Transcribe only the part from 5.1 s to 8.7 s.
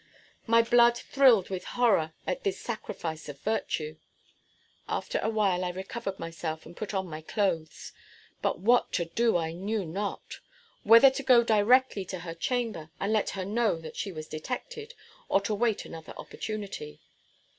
a while I recovered myself, and put on my clothes. But